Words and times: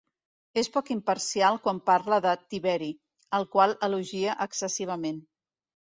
És 0.61 0.69
poc 0.77 0.89
imparcial 0.95 1.59
quan 1.67 1.83
parla 1.91 2.19
de 2.29 2.33
Tiberi, 2.55 2.91
al 3.41 3.49
qual 3.55 3.79
elogia 3.91 4.41
excessivament. 4.51 5.27